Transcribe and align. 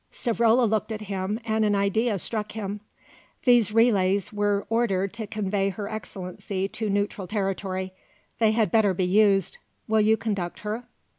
Savrola 0.11 0.65
looked 0.67 0.91
at 0.91 1.01
him 1.01 1.39
and 1.45 1.63
an 1.63 1.75
idea 1.75 2.17
struck 2.17 2.53
him. 2.53 2.81
"These 3.43 3.71
relays 3.71 4.33
were 4.33 4.65
ordered 4.67 5.13
to 5.13 5.27
convey 5.27 5.69
Her 5.69 5.87
Excellency 5.87 6.67
to 6.69 6.89
neutral 6.89 7.27
territory; 7.27 7.93
they 8.39 8.49
had 8.51 8.71
better 8.71 8.95
be 8.95 9.05
so 9.05 9.11
used. 9.13 9.57
Will 9.87 10.01
you 10.01 10.17
conduct 10.17 10.61
her?" 10.61 10.85